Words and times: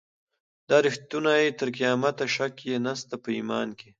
دا 0.69 0.77
ریښتونی 0.85 1.43
تر 1.59 1.69
قیامته 1.77 2.25
شک 2.35 2.53
یې 2.69 2.75
نسته 2.85 3.15
په 3.23 3.29
ایمان 3.37 3.67
کي 3.79 3.89